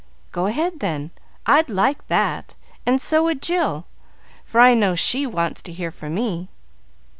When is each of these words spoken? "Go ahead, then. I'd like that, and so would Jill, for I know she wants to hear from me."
"Go 0.31 0.47
ahead, 0.47 0.79
then. 0.79 1.11
I'd 1.45 1.69
like 1.69 2.07
that, 2.07 2.55
and 2.87 2.99
so 2.99 3.23
would 3.25 3.39
Jill, 3.39 3.85
for 4.43 4.59
I 4.59 4.73
know 4.73 4.95
she 4.95 5.27
wants 5.27 5.61
to 5.61 5.71
hear 5.71 5.91
from 5.91 6.15
me." 6.15 6.49